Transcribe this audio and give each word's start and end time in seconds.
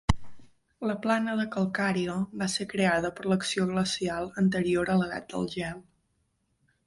La 0.91 0.93
plana 1.01 1.33
de 1.39 1.43
calcària 1.55 2.15
va 2.43 2.47
ser 2.53 2.67
creada 2.71 3.11
per 3.19 3.27
l'acció 3.33 3.67
glacial 3.73 4.29
anterior 4.45 4.93
a 4.95 4.95
l'edat 5.03 5.29
del 5.35 5.45
gel. 5.55 5.79